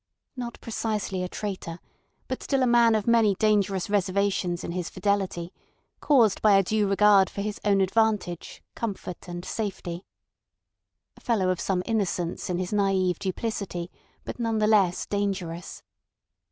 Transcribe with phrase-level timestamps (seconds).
[0.35, 1.79] Not precisely a traitor,
[2.27, 5.53] but still a man of many dangerous reservations in his fidelity,
[5.99, 10.03] caused by a due regard for his own advantage, comfort, and safety.
[11.17, 13.91] A fellow of some innocence in his naive duplicity,
[14.25, 15.83] but none the less dangerous.